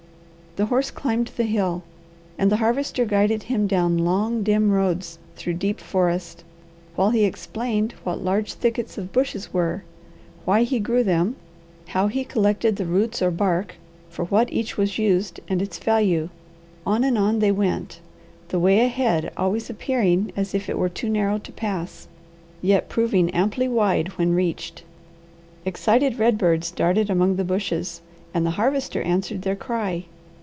[0.57, 1.81] The horse climbed the hill,
[2.37, 6.43] and the Harvester guided him down long, dim roads through deep forest,
[6.97, 9.83] while he explained what large thickets of bushes were,
[10.43, 11.37] why he grew them,
[11.87, 13.75] how he collected the roots or bark,
[14.09, 16.27] for what each was used and its value.
[16.85, 18.01] On and on they went,
[18.49, 22.09] the way ahead always appearing as if it were too narrow to pass,
[22.61, 24.83] yet proving amply wide when reached.
[25.63, 28.01] Excited redbirds darted among the bushes,
[28.33, 30.03] and the Harvester answered their cry.